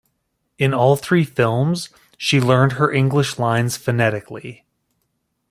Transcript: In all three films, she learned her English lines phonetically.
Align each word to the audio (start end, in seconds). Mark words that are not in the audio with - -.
In 0.57 0.73
all 0.73 0.95
three 0.95 1.23
films, 1.23 1.89
she 2.17 2.41
learned 2.41 2.71
her 2.71 2.91
English 2.91 3.37
lines 3.37 3.77
phonetically. 3.77 4.65